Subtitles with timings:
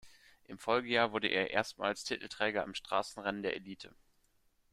[0.47, 3.93] Im Folgejahr wurde er erstmals Titelträger im Straßenrennen der Elite.